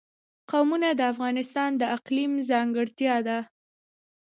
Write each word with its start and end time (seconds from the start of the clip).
قومونه 0.51 0.89
د 0.95 1.01
افغانستان 1.13 1.69
د 1.77 1.83
اقلیم 1.95 2.31
ځانګړتیا 2.49 3.15
ده. 3.27 3.37